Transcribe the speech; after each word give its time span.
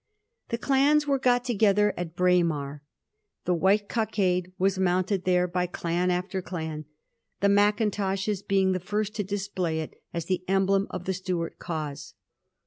The 0.49 0.57
clans 0.57 1.05
were 1.05 1.19
got 1.19 1.43
together 1.45 1.93
at 1.95 2.15
Braemar. 2.15 2.81
The 3.45 3.53
white 3.53 3.87
cockade 3.87 4.51
was 4.57 4.79
mounted 4.79 5.25
there 5.25 5.47
by 5.47 5.67
clan 5.67 6.09
after 6.09 6.41
clan; 6.41 6.85
the 7.39 7.49
Macintoshes 7.49 8.41
being 8.41 8.71
the 8.71 8.79
first 8.79 9.13
to 9.17 9.23
display 9.23 9.79
it 9.79 9.93
as 10.11 10.25
the 10.25 10.43
emblem 10.47 10.87
of 10.89 11.05
the 11.05 11.13
Stuart 11.13 11.59
cause. 11.59 12.15